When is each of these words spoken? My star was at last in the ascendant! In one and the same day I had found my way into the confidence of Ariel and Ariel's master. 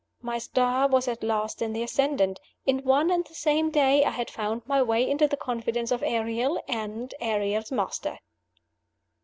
My 0.23 0.39
star 0.39 0.87
was 0.87 1.07
at 1.07 1.21
last 1.21 1.61
in 1.61 1.73
the 1.73 1.83
ascendant! 1.83 2.39
In 2.65 2.79
one 2.83 3.11
and 3.11 3.23
the 3.23 3.35
same 3.35 3.69
day 3.69 4.03
I 4.03 4.09
had 4.09 4.31
found 4.31 4.63
my 4.65 4.81
way 4.81 5.07
into 5.07 5.27
the 5.27 5.37
confidence 5.37 5.91
of 5.91 6.01
Ariel 6.01 6.59
and 6.67 7.13
Ariel's 7.19 7.71
master. 7.71 8.17